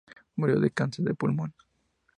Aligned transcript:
Murió 0.35 0.59
de 0.59 0.71
cáncer 0.71 1.05
de 1.05 1.13
pulmón. 1.13 1.53